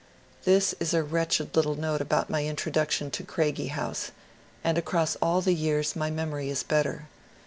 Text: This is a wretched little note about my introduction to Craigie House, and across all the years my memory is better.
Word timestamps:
This 0.45 0.73
is 0.79 0.95
a 0.95 1.03
wretched 1.03 1.55
little 1.55 1.75
note 1.75 2.01
about 2.01 2.27
my 2.27 2.43
introduction 2.45 3.11
to 3.11 3.23
Craigie 3.23 3.67
House, 3.67 4.09
and 4.63 4.75
across 4.79 5.15
all 5.17 5.41
the 5.41 5.53
years 5.53 5.95
my 5.95 6.09
memory 6.09 6.49
is 6.49 6.63
better. 6.63 7.07